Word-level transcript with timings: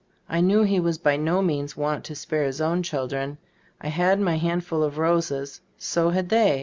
I 0.27 0.41
knew 0.41 0.63
he 0.63 0.79
was 0.79 0.97
by 0.97 1.15
no 1.15 1.43
means 1.43 1.77
wont 1.77 2.03
to 2.05 2.15
spare 2.15 2.43
his 2.43 2.59
own 2.59 2.81
children. 2.81 3.37
I 3.79 3.89
had 3.89 4.19
my 4.19 4.37
handful 4.37 4.81
of 4.81 4.97
roses— 4.97 5.61
so 5.91 6.09
had 6.09 6.29
they. 6.29 6.59